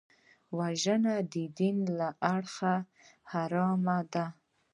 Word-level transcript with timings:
وژنه 0.57 1.15
د 1.33 1.35
دین 1.57 1.77
له 1.99 2.07
اړخه 2.33 2.75
حرامه 3.31 3.99
ده 4.13 4.25